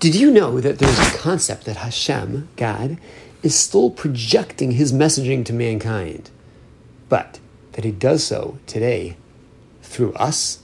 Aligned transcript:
Did 0.00 0.14
you 0.14 0.30
know 0.30 0.60
that 0.60 0.78
there's 0.78 0.96
a 0.96 1.18
concept 1.18 1.64
that 1.64 1.78
Hashem, 1.78 2.48
God, 2.54 2.98
is 3.42 3.58
still 3.58 3.90
projecting 3.90 4.70
his 4.70 4.92
messaging 4.92 5.44
to 5.46 5.52
mankind, 5.52 6.30
but 7.08 7.40
that 7.72 7.84
he 7.84 7.90
does 7.90 8.22
so 8.22 8.58
today 8.68 9.16
through 9.82 10.12
us? 10.12 10.60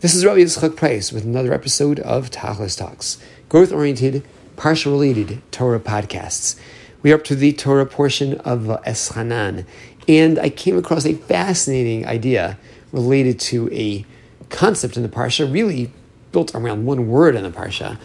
This 0.00 0.14
is 0.14 0.24
Rabbi 0.24 0.40
Yitzchak 0.40 0.76
Price 0.76 1.12
with 1.12 1.24
another 1.24 1.52
episode 1.52 2.00
of 2.00 2.30
Tachlis 2.30 2.78
Talks, 2.78 3.18
growth 3.50 3.70
oriented, 3.70 4.24
parsha 4.56 4.86
related 4.86 5.42
Torah 5.50 5.78
podcasts. 5.78 6.58
We 7.02 7.12
are 7.12 7.16
up 7.16 7.24
to 7.24 7.34
the 7.34 7.52
Torah 7.52 7.84
portion 7.84 8.38
of 8.38 8.62
Eschanan, 8.86 9.66
and 10.08 10.38
I 10.38 10.48
came 10.48 10.78
across 10.78 11.04
a 11.04 11.12
fascinating 11.12 12.06
idea 12.06 12.58
related 12.92 13.40
to 13.40 13.70
a 13.74 14.06
concept 14.48 14.96
in 14.96 15.02
the 15.02 15.10
parsha, 15.10 15.52
really 15.52 15.92
built 16.32 16.54
around 16.54 16.86
one 16.86 17.08
word 17.08 17.34
in 17.34 17.42
the 17.42 17.50
parsha, 17.50 17.98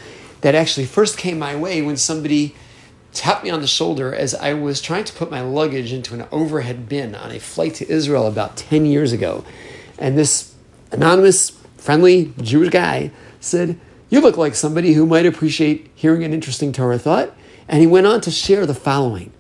that 0.45 0.53
actually 0.53 0.85
first 0.85 1.17
came 1.17 1.39
my 1.39 1.55
way 1.55 1.81
when 1.81 1.97
somebody 1.97 2.53
tapped 3.13 3.43
me 3.43 3.49
on 3.49 3.61
the 3.61 3.67
shoulder 3.67 4.13
as 4.13 4.35
I 4.35 4.53
was 4.53 4.79
trying 4.79 5.03
to 5.05 5.13
put 5.13 5.31
my 5.31 5.41
luggage 5.41 5.91
into 5.91 6.13
an 6.13 6.27
overhead 6.31 6.87
bin 6.87 7.15
on 7.15 7.31
a 7.31 7.39
flight 7.39 7.73
to 7.75 7.89
Israel 7.89 8.27
about 8.27 8.55
10 8.55 8.85
years 8.85 9.11
ago. 9.11 9.43
And 9.97 10.15
this 10.15 10.53
anonymous, 10.91 11.49
friendly 11.77 12.31
Jewish 12.39 12.69
guy 12.69 13.09
said, 13.39 13.79
You 14.11 14.21
look 14.21 14.37
like 14.37 14.53
somebody 14.53 14.93
who 14.93 15.07
might 15.07 15.25
appreciate 15.25 15.89
hearing 15.95 16.23
an 16.23 16.31
interesting 16.31 16.71
Torah 16.71 16.99
thought. 16.99 17.35
And 17.67 17.81
he 17.81 17.87
went 17.87 18.05
on 18.05 18.21
to 18.21 18.29
share 18.29 18.67
the 18.67 18.75
following. 18.75 19.33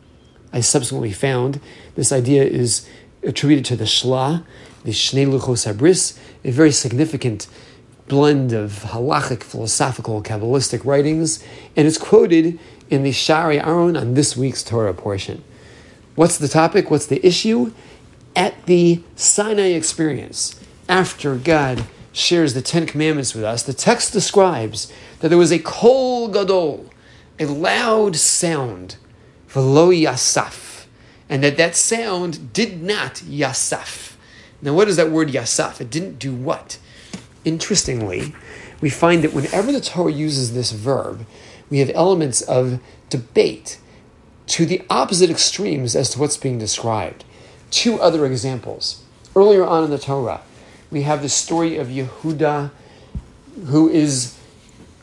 I 0.51 0.61
subsequently 0.61 1.13
found 1.13 1.61
this 1.93 2.11
idea 2.11 2.45
is 2.45 2.89
attributed 3.21 3.65
to 3.65 3.75
the 3.75 3.83
Shla, 3.83 4.43
the 4.83 4.89
Shnei 4.89 5.27
Luchos 5.27 5.71
Habris, 5.71 6.17
a 6.43 6.49
very 6.49 6.71
significant 6.71 7.45
blend 8.07 8.53
of 8.53 8.83
halachic, 8.83 9.43
philosophical, 9.43 10.21
Kabbalistic 10.21 10.85
writings, 10.85 11.43
and 11.75 11.87
it's 11.87 11.97
quoted 11.97 12.59
in 12.89 13.03
the 13.03 13.11
Sha'arei 13.11 13.61
Aharon 13.61 13.99
on 13.99 14.13
this 14.13 14.37
week's 14.37 14.63
Torah 14.63 14.93
portion. 14.93 15.43
What's 16.13 16.37
the 16.37 16.47
topic? 16.47 16.91
What's 16.91 17.07
the 17.07 17.25
issue? 17.25 17.73
At 18.35 18.65
the 18.65 19.01
Sinai 19.15 19.71
experience, 19.71 20.59
after 20.87 21.35
God 21.35 21.85
shares 22.11 22.53
the 22.53 22.61
Ten 22.61 22.85
Commandments 22.85 23.33
with 23.33 23.43
us, 23.43 23.63
the 23.63 23.73
text 23.73 24.13
describes 24.13 24.91
that 25.19 25.29
there 25.29 25.37
was 25.37 25.51
a 25.51 25.59
kol 25.59 26.27
gadol, 26.27 26.89
a 27.39 27.45
loud 27.45 28.15
sound, 28.15 28.97
velo 29.47 29.89
yasaf, 29.89 30.85
and 31.27 31.43
that 31.43 31.57
that 31.57 31.75
sound 31.75 32.53
did 32.53 32.81
not 32.81 33.15
yasaf. 33.15 34.13
Now, 34.61 34.73
what 34.73 34.87
is 34.87 34.95
that 34.97 35.09
word 35.09 35.29
yasaf? 35.29 35.81
It 35.81 35.89
didn't 35.89 36.19
do 36.19 36.33
what? 36.33 36.77
Interestingly, 37.45 38.33
we 38.81 38.89
find 38.89 39.23
that 39.23 39.33
whenever 39.33 39.71
the 39.71 39.79
Torah 39.79 40.11
uses 40.11 40.53
this 40.53 40.71
verb, 40.71 41.25
we 41.69 41.79
have 41.79 41.91
elements 41.93 42.41
of 42.41 42.79
debate 43.09 43.79
to 44.47 44.65
the 44.65 44.81
opposite 44.89 45.29
extremes 45.29 45.95
as 45.95 46.09
to 46.11 46.19
what's 46.19 46.37
being 46.37 46.59
described. 46.59 47.23
Two 47.71 47.99
other 47.99 48.25
examples. 48.25 49.03
Earlier 49.35 49.65
on 49.65 49.83
in 49.83 49.89
the 49.89 49.97
Torah, 49.97 50.41
we 50.91 51.03
have 51.03 51.21
the 51.21 51.29
story 51.29 51.77
of 51.77 51.87
Yehuda, 51.87 52.71
who 53.65 53.89
is 53.89 54.37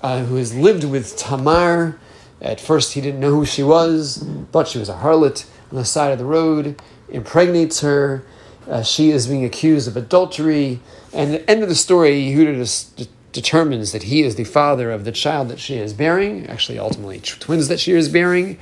uh, 0.03 0.25
who 0.25 0.37
has 0.37 0.55
lived 0.55 0.85
with 0.85 1.17
Tamar. 1.17 1.99
At 2.41 2.61
first, 2.61 2.95
he 2.95 3.01
didn't 3.01 3.21
know 3.21 3.31
who 3.31 3.47
she 3.47 3.63
was, 3.63 4.27
thought 4.51 4.67
she 4.69 4.79
was 4.79 4.89
a 4.89 4.97
harlot 4.97 5.45
on 5.71 5.79
the 5.79 5.85
side 5.85 6.13
of 6.13 6.19
the 6.19 6.25
road, 6.25 6.81
impregnates 7.09 7.81
her. 7.81 8.25
Uh, 8.69 8.83
she 8.83 9.11
is 9.11 9.27
being 9.27 9.45
accused 9.45 9.89
of 9.89 9.97
adultery. 9.97 10.81
And 11.13 11.35
at 11.35 11.41
the 11.47 11.51
end 11.51 11.63
of 11.63 11.69
the 11.69 11.75
story, 11.75 12.23
Yehuda 12.23 12.57
just 12.57 13.09
determines 13.33 13.93
that 13.93 14.05
he 14.05 14.23
is 14.23 14.37
the 14.37 14.45
father 14.45 14.91
of 14.91 15.05
the 15.05 15.13
child 15.13 15.49
that 15.49 15.59
she 15.59 15.77
is 15.77 15.93
bearing, 15.93 16.47
actually, 16.47 16.79
ultimately, 16.79 17.21
twins 17.21 17.69
that 17.69 17.81
she 17.81 17.93
is 17.93 18.09
bearing. 18.09 18.59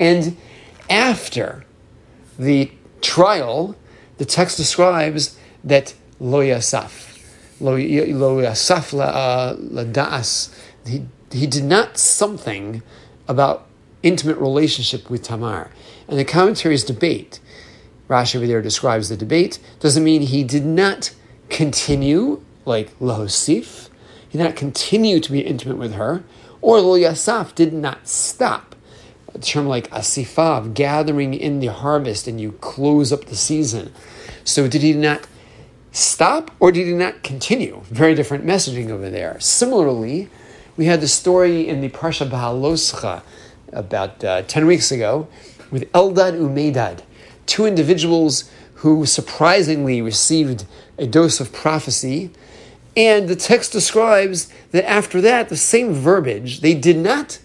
And 0.00 0.36
after 0.88 1.64
the 2.38 2.70
trial, 3.00 3.76
the 4.16 4.24
text 4.24 4.56
describes 4.56 5.38
that 5.62 5.94
lo 6.20 6.40
yasaf, 6.40 7.20
lo, 7.60 7.76
yasaf 7.76 8.92
la, 8.92 9.04
uh, 9.04 9.56
la 9.58 9.84
da'as, 9.84 10.54
he, 10.86 11.06
he 11.30 11.46
did 11.46 11.64
not 11.64 11.98
something 11.98 12.82
about 13.26 13.66
intimate 14.02 14.38
relationship 14.38 15.10
with 15.10 15.22
Tamar. 15.22 15.70
And 16.08 16.18
the 16.18 16.24
commentaries 16.24 16.84
debate. 16.84 17.40
Rashi 18.08 18.36
over 18.36 18.46
there 18.46 18.62
describes 18.62 19.08
the 19.08 19.16
debate. 19.16 19.58
Doesn't 19.80 20.04
mean 20.04 20.22
he 20.22 20.44
did 20.44 20.64
not 20.64 21.14
continue, 21.50 22.42
like 22.64 22.98
lahosif, 22.98 23.88
he 24.28 24.38
did 24.38 24.44
not 24.44 24.56
continue 24.56 25.20
to 25.20 25.32
be 25.32 25.40
intimate 25.40 25.78
with 25.78 25.94
her, 25.94 26.22
or 26.60 26.80
lo 26.80 26.98
yasaf 26.98 27.54
did 27.54 27.72
not 27.72 28.08
stop. 28.08 28.74
A 29.34 29.38
term 29.38 29.66
like 29.66 29.90
asifav, 29.90 30.74
gathering 30.74 31.34
in 31.34 31.60
the 31.60 31.68
harvest 31.68 32.26
and 32.26 32.40
you 32.40 32.52
close 32.52 33.12
up 33.12 33.26
the 33.26 33.36
season. 33.36 33.92
So 34.44 34.66
did 34.66 34.82
he 34.82 34.94
not 34.94 35.26
stop 35.92 36.50
or 36.58 36.72
did 36.72 36.86
he 36.86 36.94
not 36.94 37.22
continue? 37.22 37.82
Very 37.90 38.14
different 38.14 38.44
messaging 38.44 38.90
over 38.90 39.10
there. 39.10 39.38
Similarly, 39.40 40.30
we 40.76 40.86
had 40.86 41.00
the 41.00 41.08
story 41.08 41.68
in 41.68 41.80
the 41.80 41.88
Parsha 41.88 42.28
Bahaloscha 42.28 43.22
about 43.72 44.24
uh, 44.24 44.42
10 44.42 44.66
weeks 44.66 44.90
ago 44.90 45.28
with 45.70 45.90
Eldad 45.92 46.38
Umedad, 46.38 47.02
two 47.48 47.66
individuals 47.66 48.50
who 48.74 49.04
surprisingly 49.06 50.00
received 50.00 50.64
a 50.96 51.06
dose 51.06 51.40
of 51.40 51.52
prophecy. 51.52 52.30
And 52.96 53.28
the 53.28 53.36
text 53.36 53.72
describes 53.72 54.52
that 54.70 54.88
after 54.88 55.20
that, 55.20 55.48
the 55.48 55.56
same 55.56 55.92
verbiage, 55.92 56.60
they 56.60 56.74
did 56.74 56.96
not, 56.96 57.40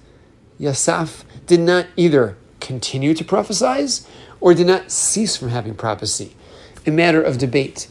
Yasaf 0.60 1.24
did 1.48 1.60
not 1.60 1.88
either 1.96 2.38
continue 2.60 3.14
to 3.14 3.24
prophesize 3.24 4.08
or 4.40 4.54
did 4.54 4.68
not 4.68 4.92
cease 4.92 5.36
from 5.36 5.50
having 5.50 5.74
prophecy. 5.74 6.36
A 6.86 6.92
matter 6.92 7.22
of 7.22 7.38
debate. 7.38 7.88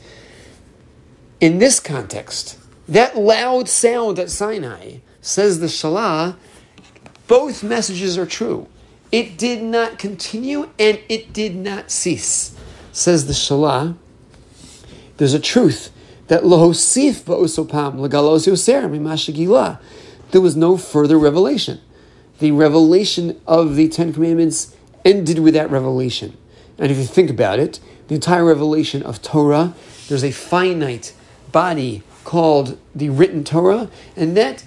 In 1.41 1.59
this 1.59 1.81
context, 1.81 2.59
that 2.89 3.17
loud 3.17 3.69
sound 3.69 4.19
at 4.19 4.31
Sinai, 4.31 4.99
says 5.21 5.61
the 5.61 5.67
Shalah, 5.67 6.37
both 7.27 7.63
messages 7.63 8.19
are 8.19 8.27
true. 8.27 8.69
It 9.13 9.37
did 9.37 9.63
not 9.63 9.99
continue 9.99 10.71
and 10.79 10.99
it 11.09 11.35
did 11.35 11.55
not 11.55 11.91
cease. 11.91 12.57
Says 12.93 13.27
the 13.27 13.35
Shalah, 13.35 13.97
there's 15.19 15.35
a 15.35 15.41
truth 15.41 15.93
that 16.29 16.43
lohosif 16.43 17.25
ba'osopam 17.25 17.97
legalos 17.97 18.49
yoser 18.49 18.89
mimashagila. 18.89 19.79
There 20.31 20.41
was 20.41 20.57
no 20.57 20.79
further 20.79 21.19
revelation. 21.19 21.81
The 22.39 22.53
revelation 22.53 23.39
of 23.47 23.77
the 23.77 23.89
Ten 23.89 24.15
Commandments 24.15 24.75
ended 25.05 25.41
with 25.41 25.53
that 25.55 25.71
revelation. 25.71 26.37
And 26.79 26.91
if 26.91 26.97
you 26.97 27.05
think 27.05 27.29
about 27.29 27.59
it, 27.59 27.81
the 28.09 28.15
entire 28.15 28.47
revelation 28.47 29.03
of 29.03 29.21
Torah, 29.21 29.75
there's 30.09 30.25
a 30.25 30.33
finite 30.33 31.15
body 31.53 32.03
called 32.25 32.79
the 32.95 33.11
written 33.11 33.45
Torah, 33.45 33.91
and 34.17 34.37
that 34.39 34.65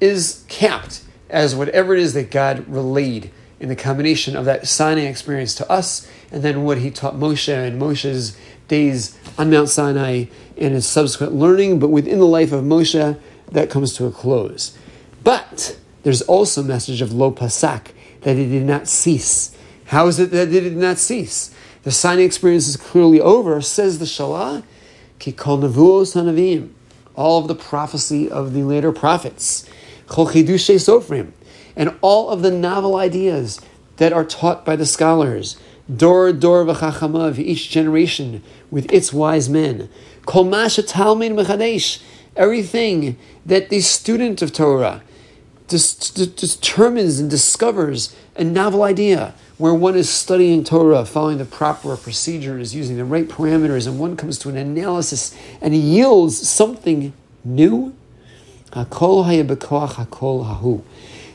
is 0.00 0.44
capped 0.48 1.02
as 1.28 1.54
whatever 1.54 1.94
it 1.94 2.00
is 2.00 2.14
that 2.14 2.30
God 2.30 2.66
relayed 2.68 3.30
in 3.62 3.68
the 3.68 3.76
combination 3.76 4.36
of 4.36 4.44
that 4.44 4.66
Sinai 4.66 5.02
experience 5.02 5.54
to 5.54 5.70
us, 5.70 6.06
and 6.32 6.42
then 6.42 6.64
what 6.64 6.78
he 6.78 6.90
taught 6.90 7.14
Moshe 7.14 7.48
and 7.48 7.80
Moshe's 7.80 8.36
days 8.66 9.16
on 9.38 9.50
Mount 9.50 9.68
Sinai 9.68 10.24
and 10.58 10.74
his 10.74 10.86
subsequent 10.86 11.32
learning, 11.32 11.78
but 11.78 11.88
within 11.88 12.18
the 12.18 12.26
life 12.26 12.50
of 12.50 12.64
Moshe, 12.64 13.18
that 13.52 13.70
comes 13.70 13.94
to 13.94 14.06
a 14.06 14.10
close. 14.10 14.76
But 15.22 15.78
there's 16.02 16.22
also 16.22 16.62
a 16.62 16.64
message 16.64 17.00
of 17.00 17.12
Lo 17.12 17.30
Pasak, 17.30 17.92
that 18.22 18.36
it 18.36 18.48
did 18.48 18.64
not 18.64 18.88
cease. 18.88 19.56
How 19.86 20.08
is 20.08 20.18
it 20.18 20.32
that 20.32 20.48
it 20.48 20.60
did 20.60 20.76
not 20.76 20.98
cease? 20.98 21.54
The 21.84 21.92
Sinai 21.92 22.22
experience 22.22 22.66
is 22.66 22.76
clearly 22.76 23.20
over, 23.20 23.60
says 23.60 24.00
the 24.00 24.04
Shalah, 24.04 24.64
Ki 25.18 25.32
kol 25.32 25.58
nevuos 25.58 26.68
all 27.14 27.40
of 27.40 27.46
the 27.46 27.54
prophecy 27.54 28.28
of 28.28 28.54
the 28.54 28.62
later 28.62 28.90
prophets 28.90 29.68
sofrim, 30.08 31.32
and 31.76 31.96
all 32.00 32.30
of 32.30 32.42
the 32.42 32.50
novel 32.50 32.96
ideas 32.96 33.60
that 33.96 34.12
are 34.12 34.24
taught 34.24 34.64
by 34.64 34.76
the 34.76 34.86
scholars, 34.86 35.56
dor 35.94 36.32
dor 36.32 36.64
v'chachamav, 36.64 37.38
each 37.38 37.70
generation 37.70 38.42
with 38.70 38.90
its 38.92 39.12
wise 39.12 39.48
men, 39.48 39.88
kol 40.26 40.44
talmid 40.44 41.34
mechadesh, 41.34 42.02
everything 42.36 43.16
that 43.44 43.68
the 43.68 43.80
student 43.80 44.42
of 44.42 44.52
Torah 44.52 45.02
determines 45.68 47.18
and 47.18 47.30
discovers 47.30 48.14
a 48.36 48.44
novel 48.44 48.82
idea 48.82 49.34
where 49.58 49.74
one 49.74 49.94
is 49.94 50.10
studying 50.10 50.64
Torah, 50.64 51.04
following 51.04 51.38
the 51.38 51.44
proper 51.44 51.96
procedures, 51.96 52.74
using 52.74 52.96
the 52.96 53.04
right 53.04 53.28
parameters, 53.28 53.86
and 53.86 53.98
one 53.98 54.16
comes 54.16 54.38
to 54.40 54.48
an 54.48 54.56
analysis 54.56 55.36
and 55.60 55.74
yields 55.74 56.48
something 56.48 57.12
new. 57.44 57.94
Hakol 58.72 59.24
hakol 59.24 60.46
hahu. 60.46 60.82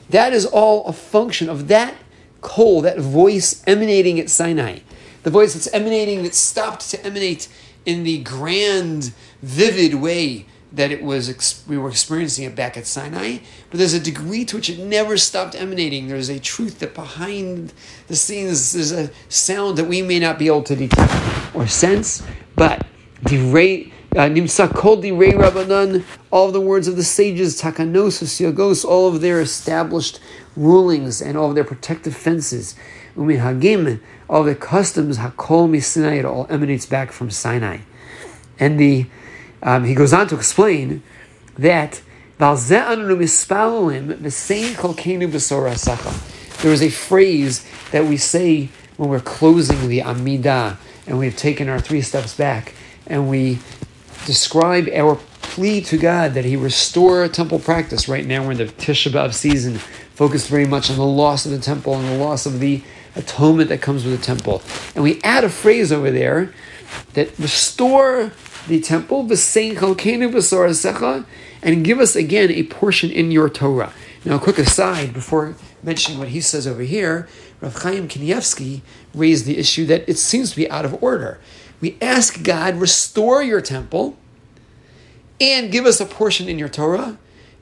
That 0.09 0.33
is 0.33 0.45
all 0.45 0.85
a 0.85 0.93
function 0.93 1.49
of 1.49 1.67
that 1.67 1.95
kol, 2.41 2.81
that 2.81 2.99
voice 2.99 3.63
emanating 3.67 4.19
at 4.19 4.29
Sinai. 4.29 4.79
The 5.23 5.29
voice 5.29 5.53
that's 5.53 5.67
emanating, 5.73 6.23
that 6.23 6.33
stopped 6.33 6.89
to 6.91 7.05
emanate 7.05 7.47
in 7.85 8.03
the 8.03 8.19
grand, 8.19 9.13
vivid 9.41 9.95
way 9.95 10.45
that 10.71 10.91
it 10.91 11.01
was 11.01 11.63
we 11.67 11.77
were 11.77 11.89
experiencing 11.89 12.45
it 12.45 12.55
back 12.55 12.77
at 12.77 12.85
Sinai, 12.85 13.37
but 13.69 13.77
there's 13.77 13.93
a 13.93 13.99
degree 13.99 14.43
to 14.45 14.57
which 14.57 14.69
it 14.69 14.79
never 14.79 15.17
stopped 15.17 15.55
emanating. 15.55 16.07
There's 16.07 16.29
a 16.29 16.39
truth 16.39 16.79
that 16.79 16.93
behind 16.93 17.73
the 18.07 18.15
scenes 18.15 18.73
there's 18.73 18.91
a 18.91 19.09
sound 19.29 19.77
that 19.77 19.85
we 19.85 20.01
may 20.01 20.19
not 20.19 20.37
be 20.37 20.47
able 20.47 20.63
to 20.63 20.75
detect 20.75 21.55
or 21.55 21.67
sense, 21.67 22.23
but 22.55 22.85
the 23.23 23.37
rate. 23.51 23.93
Nimsa 24.11 24.73
kol 24.73 25.01
ray 25.01 25.33
rabbanan, 25.33 26.03
all 26.31 26.51
the 26.51 26.61
words 26.61 26.87
of 26.87 26.95
the 26.95 27.03
sages, 27.03 27.61
takanos, 27.61 28.21
yagos, 28.39 28.83
all 28.83 29.07
of 29.07 29.21
their 29.21 29.41
established 29.41 30.19
rulings 30.55 31.21
and 31.21 31.37
all 31.37 31.49
of 31.49 31.55
their 31.55 31.63
protective 31.63 32.15
fences, 32.15 32.75
umin 33.15 33.39
hagim, 33.39 33.99
all 34.29 34.43
the 34.43 34.55
customs, 34.55 35.17
hakol 35.17 35.69
misinai, 35.69 36.19
it 36.19 36.25
all 36.25 36.47
emanates 36.49 36.85
back 36.85 37.11
from 37.11 37.29
Sinai. 37.29 37.79
And 38.59 38.79
the 38.79 39.07
um, 39.61 39.85
he 39.85 39.93
goes 39.93 40.13
on 40.13 40.27
to 40.27 40.35
explain 40.35 41.03
that 41.57 42.01
there 42.39 42.51
was 42.51 42.71
a 42.71 43.27
phrase 46.89 47.65
that 47.91 48.05
we 48.05 48.17
say 48.17 48.69
when 48.97 49.09
we're 49.09 49.19
closing 49.19 49.87
the 49.87 50.01
Amidah 50.01 50.77
and 51.07 51.17
we've 51.17 51.35
taken 51.35 51.67
our 51.67 51.79
three 51.79 52.01
steps 52.01 52.35
back 52.35 52.75
and 53.07 53.27
we 53.27 53.57
describe 54.27 54.89
our 54.93 55.15
plea 55.41 55.79
to 55.81 55.97
God 55.97 56.33
that 56.33 56.45
He 56.45 56.55
restore 56.57 57.27
temple 57.29 57.59
practice. 57.59 58.07
Right 58.09 58.25
now 58.25 58.43
we're 58.45 58.51
in 58.51 58.57
the 58.57 58.65
Tisha 58.65 59.09
B'Av 59.09 59.33
season, 59.33 59.77
focused 60.13 60.49
very 60.49 60.67
much 60.67 60.91
on 60.91 60.97
the 60.97 61.05
loss 61.05 61.45
of 61.45 61.51
the 61.53 61.59
temple 61.59 61.95
and 61.95 62.07
the 62.09 62.17
loss 62.23 62.45
of 62.45 62.59
the 62.59 62.83
atonement 63.15 63.69
that 63.69 63.81
comes 63.81 64.03
with 64.03 64.19
the 64.19 64.23
temple. 64.23 64.61
And 64.93 65.03
we 65.03 65.21
add 65.23 65.45
a 65.45 65.49
phrase 65.49 65.91
over 65.93 66.11
there 66.11 66.53
that 67.13 67.39
restore 67.39 68.33
the 68.67 68.81
temple, 68.81 69.21
and 71.63 71.85
give 71.85 71.99
us 71.99 72.15
again 72.15 72.51
a 72.51 72.63
portion 72.63 73.09
in 73.09 73.31
your 73.31 73.49
Torah. 73.49 73.93
Now, 74.25 74.35
a 74.35 74.39
quick 74.39 74.57
aside 74.57 75.13
before 75.13 75.55
mentioning 75.81 76.19
what 76.19 76.27
he 76.27 76.41
says 76.41 76.67
over 76.67 76.81
here, 76.81 77.29
Rav 77.61 77.81
Chaim 77.81 78.09
Kanievsky 78.09 78.81
raised 79.15 79.45
the 79.45 79.57
issue 79.57 79.85
that 79.85 80.07
it 80.07 80.17
seems 80.17 80.49
to 80.51 80.55
be 80.57 80.69
out 80.69 80.83
of 80.83 81.01
order. 81.01 81.39
We 81.79 81.97
ask 82.01 82.43
God, 82.43 82.75
restore 82.75 83.43
your 83.43 83.61
temple 83.61 84.17
and 85.39 85.71
give 85.71 85.85
us 85.85 85.99
a 85.99 86.05
portion 86.05 86.49
in 86.49 86.57
your 86.57 86.69
Torah, 86.69 87.17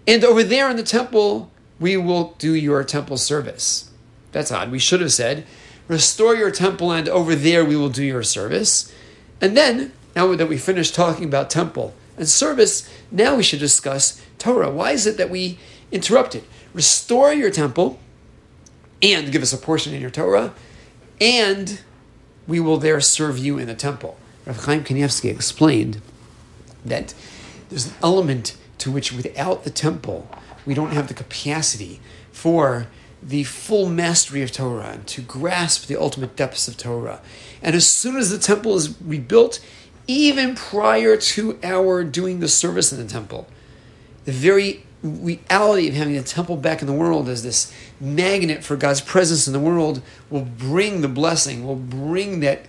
and 0.07 0.23
over 0.23 0.43
there 0.43 0.69
in 0.69 0.77
the 0.77 0.83
temple, 0.83 1.51
we 1.79 1.97
will 1.97 2.35
do 2.37 2.53
your 2.53 2.83
temple 2.83 3.17
service. 3.17 3.91
That's 4.31 4.51
odd. 4.51 4.71
We 4.71 4.79
should 4.79 5.01
have 5.01 5.11
said, 5.11 5.45
restore 5.87 6.35
your 6.35 6.51
temple, 6.51 6.91
and 6.91 7.09
over 7.09 7.35
there 7.35 7.65
we 7.65 7.75
will 7.75 7.89
do 7.89 8.03
your 8.03 8.23
service. 8.23 8.93
And 9.41 9.57
then 9.57 9.91
now 10.15 10.33
that 10.35 10.47
we 10.47 10.57
finished 10.57 10.95
talking 10.95 11.25
about 11.25 11.49
temple 11.49 11.93
and 12.17 12.29
service, 12.29 12.89
now 13.11 13.35
we 13.35 13.43
should 13.43 13.59
discuss 13.59 14.21
Torah. 14.37 14.71
Why 14.71 14.91
is 14.91 15.05
it 15.05 15.17
that 15.17 15.29
we 15.29 15.59
interrupted? 15.91 16.45
Restore 16.73 17.33
your 17.33 17.51
temple 17.51 17.99
and 19.01 19.31
give 19.31 19.41
us 19.41 19.51
a 19.51 19.57
portion 19.57 19.93
in 19.93 20.01
your 20.01 20.09
Torah, 20.09 20.53
and 21.19 21.81
we 22.47 22.59
will 22.59 22.77
there 22.77 23.01
serve 23.01 23.37
you 23.37 23.57
in 23.57 23.67
the 23.67 23.75
temple. 23.75 24.17
Rav 24.45 24.63
Chaim 24.65 24.83
Kanievsky 24.83 25.29
explained 25.29 26.01
that 26.83 27.13
there's 27.69 27.87
an 27.87 27.93
element 28.03 28.55
to 28.77 28.91
which 28.91 29.11
without 29.11 29.63
the 29.63 29.69
temple, 29.69 30.29
we 30.65 30.73
don't 30.73 30.91
have 30.91 31.07
the 31.07 31.13
capacity 31.13 31.99
for 32.31 32.87
the 33.23 33.43
full 33.43 33.89
mastery 33.89 34.43
of 34.43 34.51
Torah 34.51 34.91
and 34.93 35.07
to 35.07 35.21
grasp 35.21 35.87
the 35.87 35.99
ultimate 35.99 36.35
depths 36.35 36.67
of 36.67 36.77
Torah. 36.77 37.21
And 37.61 37.75
as 37.75 37.87
soon 37.87 38.17
as 38.17 38.29
the 38.29 38.37
temple 38.37 38.75
is 38.75 38.99
rebuilt, 39.01 39.59
even 40.07 40.55
prior 40.55 41.17
to 41.17 41.57
our 41.63 42.03
doing 42.03 42.39
the 42.39 42.47
service 42.47 42.91
in 42.91 42.99
the 42.99 43.11
temple. 43.11 43.47
The 44.25 44.31
very 44.31 44.83
reality 45.07 45.87
of 45.87 45.95
having 45.95 46.17
a 46.17 46.23
temple 46.23 46.57
back 46.57 46.81
in 46.81 46.87
the 46.87 46.93
world 46.93 47.29
as 47.29 47.43
this 47.43 47.73
magnet 47.99 48.63
for 48.63 48.75
God's 48.75 49.01
presence 49.01 49.47
in 49.47 49.53
the 49.53 49.59
world 49.59 50.01
will 50.29 50.45
bring 50.45 51.01
the 51.01 51.07
blessing, 51.07 51.65
will 51.65 51.75
bring 51.75 52.39
that 52.41 52.65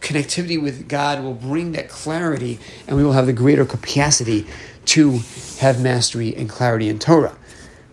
connectivity 0.00 0.60
with 0.60 0.88
God, 0.88 1.22
will 1.22 1.34
bring 1.34 1.72
that 1.72 1.88
clarity, 1.88 2.58
and 2.86 2.96
we 2.96 3.04
will 3.04 3.12
have 3.12 3.26
the 3.26 3.32
greater 3.32 3.64
capacity 3.64 4.46
to 4.86 5.20
have 5.58 5.82
mastery 5.82 6.34
and 6.34 6.48
clarity 6.48 6.88
in 6.88 6.98
Torah. 6.98 7.36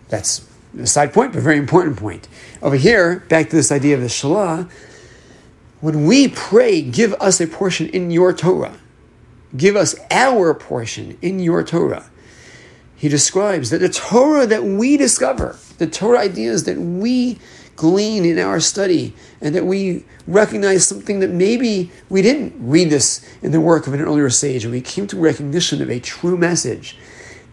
That's 0.08 0.46
a 0.78 0.86
side 0.86 1.12
point, 1.12 1.32
but 1.32 1.42
very 1.42 1.58
important 1.58 1.96
point. 1.96 2.28
Over 2.62 2.76
here, 2.76 3.20
back 3.28 3.50
to 3.50 3.56
this 3.56 3.70
idea 3.70 3.94
of 3.94 4.00
the 4.00 4.08
Shalah, 4.08 4.70
when 5.80 6.06
we 6.06 6.28
pray, 6.28 6.82
give 6.82 7.14
us 7.14 7.40
a 7.40 7.46
portion 7.46 7.88
in 7.88 8.10
your 8.10 8.32
Torah, 8.32 8.76
give 9.56 9.76
us 9.76 9.94
our 10.10 10.54
portion 10.54 11.16
in 11.22 11.38
your 11.38 11.62
Torah, 11.62 12.10
he 12.98 13.08
describes 13.08 13.70
that 13.70 13.78
the 13.78 13.88
Torah 13.88 14.44
that 14.46 14.64
we 14.64 14.96
discover, 14.96 15.56
the 15.78 15.86
Torah 15.86 16.18
ideas 16.18 16.64
that 16.64 16.78
we 16.78 17.38
glean 17.76 18.24
in 18.24 18.40
our 18.40 18.58
study, 18.58 19.14
and 19.40 19.54
that 19.54 19.64
we 19.64 20.04
recognize 20.26 20.84
something 20.84 21.20
that 21.20 21.30
maybe 21.30 21.92
we 22.08 22.20
didn't 22.22 22.52
read 22.58 22.90
this 22.90 23.24
in 23.40 23.52
the 23.52 23.60
work 23.60 23.86
of 23.86 23.94
an 23.94 24.00
earlier 24.00 24.28
sage, 24.28 24.64
and 24.64 24.72
we 24.72 24.80
came 24.80 25.06
to 25.06 25.16
recognition 25.16 25.80
of 25.80 25.88
a 25.88 26.00
true 26.00 26.36
message. 26.36 26.98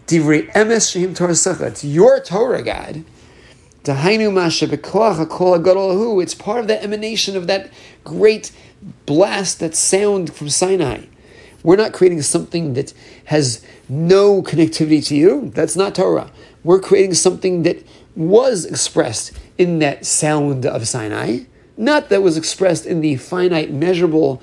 It's 0.08 1.84
your 1.84 2.20
Torah, 2.20 2.62
God. 2.62 3.04
It's 3.84 3.94
part 6.34 6.60
of 6.60 6.66
the 6.66 6.82
emanation 6.82 7.36
of 7.36 7.46
that 7.46 7.70
great 8.02 8.50
blast, 9.06 9.60
that 9.60 9.76
sound 9.76 10.34
from 10.34 10.48
Sinai. 10.48 11.04
We're 11.66 11.74
not 11.74 11.92
creating 11.92 12.22
something 12.22 12.74
that 12.74 12.94
has 13.24 13.60
no 13.88 14.40
connectivity 14.40 15.04
to 15.06 15.16
you. 15.16 15.50
That's 15.52 15.74
not 15.74 15.96
Torah. 15.96 16.30
We're 16.62 16.78
creating 16.78 17.14
something 17.14 17.64
that 17.64 17.84
was 18.14 18.64
expressed 18.64 19.32
in 19.58 19.80
that 19.80 20.06
sound 20.06 20.64
of 20.64 20.86
Sinai, 20.86 21.40
not 21.76 22.08
that 22.08 22.22
was 22.22 22.36
expressed 22.36 22.86
in 22.86 23.00
the 23.00 23.16
finite, 23.16 23.72
measurable 23.72 24.40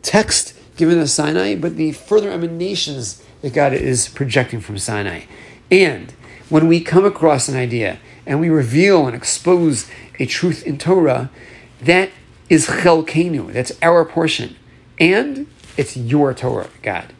text 0.00 0.54
given 0.78 0.96
to 0.96 1.06
Sinai, 1.06 1.54
but 1.54 1.76
the 1.76 1.92
further 1.92 2.30
emanations 2.30 3.22
that 3.42 3.52
God 3.52 3.74
is 3.74 4.08
projecting 4.08 4.60
from 4.62 4.78
Sinai. 4.78 5.24
And 5.70 6.12
when 6.48 6.66
we 6.66 6.80
come 6.80 7.04
across 7.04 7.46
an 7.46 7.58
idea 7.58 7.98
and 8.24 8.40
we 8.40 8.48
reveal 8.48 9.06
and 9.06 9.14
expose 9.14 9.86
a 10.18 10.24
truth 10.24 10.66
in 10.66 10.78
Torah, 10.78 11.30
that 11.82 12.08
is 12.48 12.68
chelkenu. 12.68 13.52
That's 13.52 13.72
our 13.82 14.06
portion. 14.06 14.56
And 14.98 15.46
it's 15.76 15.96
your 15.96 16.34
Torah, 16.34 16.68
God. 16.82 17.12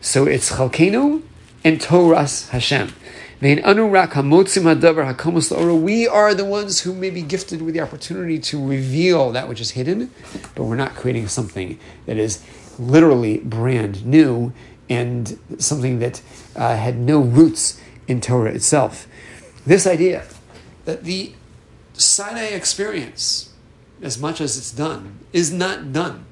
So 0.00 0.26
it's 0.26 0.52
chelkenu 0.52 1.22
and 1.64 1.80
Toras 1.80 2.48
Hashem. 2.50 2.92
We 3.40 3.60
are 6.08 6.34
the 6.34 6.44
ones 6.44 6.80
who 6.80 6.92
may 6.92 7.10
be 7.10 7.22
gifted 7.22 7.62
with 7.62 7.74
the 7.74 7.80
opportunity 7.80 8.40
to 8.40 8.66
reveal 8.66 9.30
that 9.30 9.48
which 9.48 9.60
is 9.60 9.70
hidden, 9.70 10.10
but 10.56 10.64
we're 10.64 10.74
not 10.74 10.96
creating 10.96 11.28
something 11.28 11.78
that 12.06 12.16
is 12.16 12.42
literally 12.80 13.38
brand 13.38 14.04
new 14.04 14.52
and 14.88 15.38
something 15.58 16.00
that 16.00 16.20
uh, 16.56 16.74
had 16.76 16.98
no 16.98 17.20
roots 17.20 17.80
in 18.08 18.20
Torah 18.20 18.50
itself. 18.52 19.06
This 19.64 19.86
idea 19.86 20.24
that 20.84 21.04
the 21.04 21.32
Sinai 21.92 22.46
experience, 22.46 23.52
as 24.02 24.18
much 24.18 24.40
as 24.40 24.56
it's 24.56 24.72
done, 24.72 25.18
is 25.32 25.52
not 25.52 25.92
done. 25.92 26.24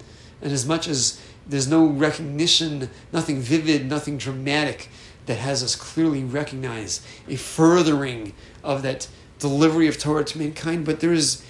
And 0.42 0.52
as 0.52 0.66
much 0.66 0.88
as 0.88 1.20
there's 1.46 1.68
no 1.68 1.86
recognition, 1.86 2.90
nothing 3.12 3.40
vivid, 3.40 3.86
nothing 3.88 4.18
dramatic 4.18 4.88
that 5.26 5.38
has 5.38 5.62
us 5.62 5.76
clearly 5.76 6.24
recognize 6.24 7.00
a 7.28 7.36
furthering 7.36 8.32
of 8.62 8.82
that 8.82 9.08
delivery 9.38 9.86
of 9.88 9.98
Torah 9.98 10.24
to 10.24 10.38
mankind, 10.38 10.84
but 10.84 11.00
there 11.00 11.12
is 11.12 11.44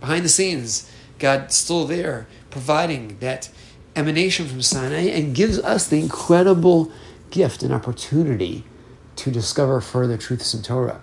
behind 0.00 0.24
the 0.24 0.30
scenes, 0.30 0.90
God 1.18 1.52
still 1.52 1.84
there 1.84 2.26
providing 2.50 3.18
that 3.20 3.50
emanation 3.94 4.46
from 4.46 4.62
Sinai 4.62 5.08
and 5.08 5.34
gives 5.34 5.58
us 5.58 5.88
the 5.88 6.00
incredible 6.00 6.90
gift 7.30 7.62
and 7.62 7.74
opportunity 7.74 8.64
to 9.16 9.30
discover 9.30 9.80
further 9.80 10.16
truths 10.16 10.54
in 10.54 10.62
Torah. 10.62 11.00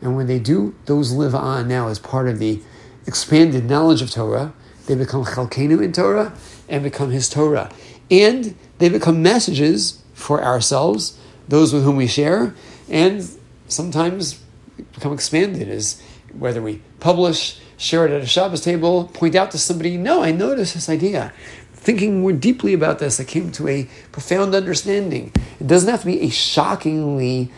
And 0.00 0.14
when 0.14 0.26
they 0.26 0.38
do, 0.38 0.74
those 0.84 1.12
live 1.12 1.34
on 1.34 1.66
now 1.66 1.88
as 1.88 1.98
part 1.98 2.28
of 2.28 2.38
the 2.38 2.60
expanded 3.06 3.64
knowledge 3.64 4.02
of 4.02 4.10
Torah. 4.10 4.52
They 4.86 4.94
become 4.94 5.24
Chalkenu 5.24 5.82
in 5.82 5.92
Torah 5.92 6.32
and 6.68 6.82
become 6.82 7.10
His 7.10 7.28
Torah. 7.28 7.70
And 8.10 8.54
they 8.78 8.88
become 8.88 9.22
messages 9.22 10.02
for 10.14 10.42
ourselves, 10.42 11.18
those 11.48 11.72
with 11.72 11.84
whom 11.84 11.96
we 11.96 12.06
share, 12.06 12.54
and 12.88 13.28
sometimes 13.68 14.40
become 14.94 15.12
expanded 15.12 15.68
as 15.68 16.00
whether 16.32 16.62
we 16.62 16.82
publish, 17.00 17.60
share 17.76 18.06
it 18.06 18.12
at 18.12 18.22
a 18.22 18.26
Shabbos 18.26 18.60
table, 18.60 19.04
point 19.12 19.34
out 19.34 19.50
to 19.52 19.58
somebody, 19.58 19.96
no, 19.96 20.22
I 20.22 20.32
noticed 20.32 20.74
this 20.74 20.88
idea 20.88 21.32
thinking 21.86 22.20
more 22.20 22.32
deeply 22.32 22.74
about 22.74 22.98
this, 22.98 23.20
I 23.20 23.24
came 23.24 23.52
to 23.52 23.68
a 23.68 23.88
profound 24.10 24.56
understanding. 24.56 25.32
It 25.60 25.68
doesn't 25.68 25.88
have 25.88 26.00
to 26.00 26.06
be 26.06 26.20
a 26.22 26.30
shockingly 26.30 27.52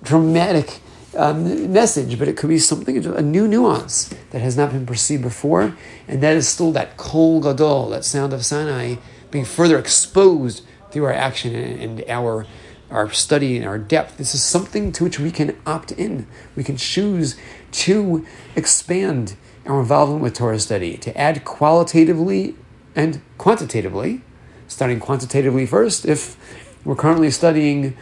dramatic 0.00 0.78
um, 1.16 1.72
message, 1.72 2.18
but 2.18 2.28
it 2.28 2.36
could 2.36 2.48
be 2.48 2.58
something, 2.58 3.04
a 3.04 3.22
new 3.22 3.46
nuance 3.48 4.12
that 4.30 4.40
has 4.40 4.56
not 4.56 4.72
been 4.72 4.86
perceived 4.86 5.22
before, 5.22 5.76
and 6.08 6.22
that 6.22 6.36
is 6.36 6.48
still 6.48 6.72
that 6.72 6.96
kol 6.96 7.40
gadol, 7.40 7.90
that 7.90 8.04
sound 8.04 8.32
of 8.32 8.44
Sinai, 8.44 8.96
being 9.30 9.44
further 9.44 9.78
exposed 9.78 10.64
through 10.90 11.04
our 11.04 11.12
action 11.12 11.54
and 11.54 12.04
our 12.08 12.46
our 12.90 13.10
study 13.10 13.56
and 13.56 13.66
our 13.66 13.78
depth. 13.78 14.18
This 14.18 14.34
is 14.34 14.42
something 14.42 14.92
to 14.92 15.04
which 15.04 15.18
we 15.18 15.32
can 15.32 15.56
opt 15.66 15.90
in. 15.90 16.28
We 16.54 16.62
can 16.62 16.76
choose 16.76 17.36
to 17.72 18.24
expand 18.54 19.34
our 19.66 19.80
involvement 19.80 20.22
with 20.22 20.34
Torah 20.34 20.60
study, 20.60 20.96
to 20.98 21.18
add 21.18 21.44
qualitatively 21.44 22.54
and 22.94 23.20
quantitatively. 23.38 24.22
starting 24.68 25.00
quantitatively 25.00 25.66
first, 25.66 26.04
if 26.04 26.36
we're 26.84 26.94
currently 26.94 27.30
studying 27.30 27.96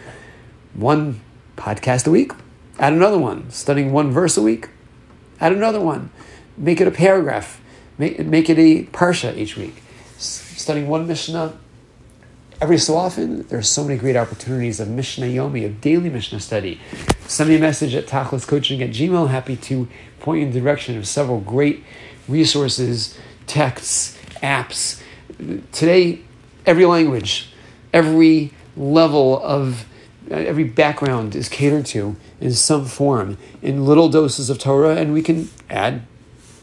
one 0.74 1.20
podcast 1.56 2.06
a 2.06 2.10
week, 2.10 2.32
add 2.82 2.92
another 2.92 3.18
one. 3.18 3.48
Studying 3.50 3.92
one 3.92 4.10
verse 4.10 4.36
a 4.36 4.42
week, 4.42 4.68
add 5.40 5.52
another 5.52 5.80
one. 5.80 6.10
Make 6.58 6.82
it 6.82 6.86
a 6.86 6.90
paragraph. 6.90 7.62
Make, 7.96 8.26
make 8.26 8.50
it 8.50 8.58
a 8.58 8.84
parsha 8.86 9.34
each 9.36 9.56
week. 9.56 9.82
Studying 10.18 10.88
one 10.88 11.06
Mishnah 11.06 11.56
every 12.62 12.78
so 12.78 12.96
often, 12.96 13.42
there 13.48 13.58
are 13.58 13.62
so 13.62 13.82
many 13.82 13.98
great 13.98 14.14
opportunities 14.14 14.78
of 14.78 14.88
Mishnah 14.88 15.26
Yomi, 15.26 15.66
of 15.66 15.80
daily 15.80 16.08
Mishnah 16.08 16.38
study. 16.38 16.80
Send 17.26 17.50
me 17.50 17.56
a 17.56 17.58
message 17.58 17.92
at 17.92 18.06
Tachlis 18.06 18.46
Coaching 18.46 18.80
at 18.82 18.90
Gmail. 18.90 19.30
Happy 19.30 19.56
to 19.56 19.88
point 20.20 20.40
you 20.40 20.46
in 20.46 20.52
the 20.52 20.60
direction 20.60 20.96
of 20.96 21.08
several 21.08 21.40
great 21.40 21.82
resources, 22.28 23.18
texts, 23.48 24.16
apps. 24.42 25.02
Today, 25.72 26.20
every 26.64 26.84
language, 26.84 27.52
every 27.92 28.52
level 28.76 29.42
of 29.42 29.84
Uh, 30.30 30.34
every 30.34 30.64
background 30.64 31.34
is 31.34 31.48
catered 31.48 31.86
to 31.86 32.16
in 32.40 32.52
some 32.52 32.84
form 32.84 33.38
in 33.60 33.84
little 33.84 34.08
doses 34.08 34.50
of 34.50 34.58
Torah, 34.58 34.96
and 34.96 35.12
we 35.12 35.22
can 35.22 35.48
add 35.68 36.02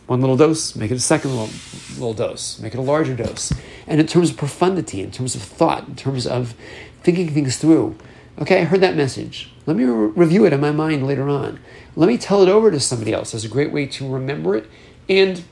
one 0.07 0.21
little 0.21 0.37
dose, 0.37 0.75
make 0.75 0.89
it 0.89 0.95
a 0.95 0.99
second 0.99 1.31
little, 1.31 1.49
little 1.93 2.13
dose, 2.13 2.59
make 2.59 2.73
it 2.73 2.79
a 2.79 2.81
larger 2.81 3.15
dose. 3.15 3.53
And 3.85 3.99
in 3.99 4.07
terms 4.07 4.31
of 4.31 4.37
profundity, 4.37 5.01
in 5.01 5.11
terms 5.11 5.35
of 5.35 5.41
thought, 5.41 5.87
in 5.87 5.95
terms 5.95 6.25
of 6.25 6.55
thinking 7.03 7.29
things 7.29 7.57
through, 7.57 7.95
okay, 8.39 8.61
I 8.61 8.63
heard 8.63 8.81
that 8.81 8.95
message. 8.95 9.51
Let 9.67 9.77
me 9.77 9.83
re- 9.83 10.11
review 10.15 10.45
it 10.45 10.53
in 10.53 10.59
my 10.59 10.71
mind 10.71 11.05
later 11.05 11.29
on. 11.29 11.59
Let 11.95 12.07
me 12.07 12.17
tell 12.17 12.41
it 12.41 12.49
over 12.49 12.71
to 12.71 12.79
somebody 12.79 13.13
else 13.13 13.35
as 13.35 13.45
a 13.45 13.47
great 13.47 13.71
way 13.71 13.85
to 13.85 14.11
remember 14.11 14.55
it 14.55 14.67
and 15.07 15.43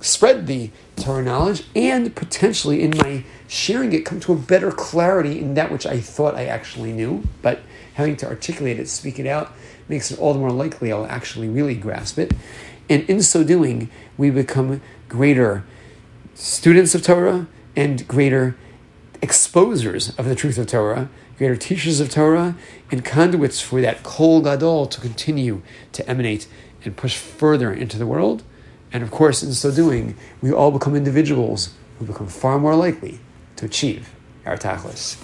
spread 0.00 0.46
the 0.46 0.70
Torah 0.96 1.22
knowledge 1.22 1.64
and 1.74 2.14
potentially 2.14 2.82
in 2.82 2.96
my 2.96 3.24
sharing 3.48 3.92
it 3.92 4.04
come 4.04 4.20
to 4.20 4.32
a 4.32 4.36
better 4.36 4.70
clarity 4.70 5.40
in 5.40 5.54
that 5.54 5.72
which 5.72 5.86
I 5.86 6.00
thought 6.00 6.34
I 6.34 6.46
actually 6.46 6.92
knew, 6.92 7.24
but 7.42 7.60
having 7.94 8.16
to 8.18 8.26
articulate 8.26 8.78
it, 8.78 8.88
speak 8.88 9.18
it 9.18 9.26
out, 9.26 9.52
makes 9.88 10.10
it 10.10 10.18
all 10.18 10.32
the 10.32 10.38
more 10.38 10.52
likely 10.52 10.92
I'll 10.92 11.06
actually 11.06 11.48
really 11.48 11.74
grasp 11.74 12.18
it. 12.18 12.32
And 12.88 13.08
in 13.08 13.22
so 13.22 13.44
doing, 13.44 13.90
we 14.16 14.30
become 14.30 14.80
greater 15.08 15.64
students 16.34 16.94
of 16.94 17.02
Torah 17.02 17.46
and 17.76 18.06
greater 18.06 18.56
exposers 19.20 20.18
of 20.18 20.26
the 20.26 20.34
truth 20.34 20.58
of 20.58 20.66
Torah, 20.66 21.08
greater 21.36 21.56
teachers 21.56 22.00
of 22.00 22.10
Torah, 22.10 22.56
and 22.90 23.04
conduits 23.04 23.60
for 23.60 23.80
that 23.80 24.02
kol 24.02 24.40
gadol 24.40 24.86
to 24.86 25.00
continue 25.00 25.62
to 25.92 26.08
emanate 26.08 26.46
and 26.84 26.96
push 26.96 27.16
further 27.16 27.72
into 27.72 27.98
the 27.98 28.06
world. 28.06 28.42
And 28.92 29.02
of 29.02 29.10
course, 29.10 29.42
in 29.42 29.52
so 29.52 29.70
doing, 29.70 30.16
we 30.42 30.52
all 30.52 30.70
become 30.70 30.96
individuals 30.96 31.74
who 31.98 32.06
become 32.06 32.26
far 32.26 32.58
more 32.58 32.74
likely 32.74 33.20
to 33.56 33.66
achieve 33.66 34.10
our 34.46 34.56
tachlis. 34.56 35.22